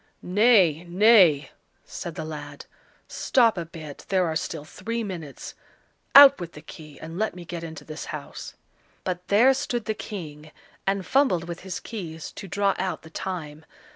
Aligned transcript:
"Nay, 0.23 0.83
nay!" 0.85 1.51
said 1.85 2.15
the 2.15 2.25
lad; 2.25 2.65
"stop 3.07 3.55
a 3.55 3.67
bit, 3.67 4.07
there 4.09 4.25
are 4.25 4.35
still 4.35 4.65
three 4.65 5.03
minutes! 5.03 5.53
Out 6.15 6.39
with 6.39 6.53
the 6.53 6.61
key, 6.63 6.99
and 6.99 7.19
let 7.19 7.35
me 7.35 7.45
get 7.45 7.63
into 7.63 7.85
this 7.85 8.05
house." 8.05 8.55
But 9.03 9.27
there 9.27 9.53
stood 9.53 9.85
the 9.85 9.93
King 9.93 10.49
and 10.87 11.05
fumbled 11.05 11.47
with 11.47 11.59
his 11.59 11.79
keys, 11.79 12.31
to 12.31 12.47
draw 12.47 12.73
out 12.79 13.03
the 13.03 13.11
time. 13.11 13.63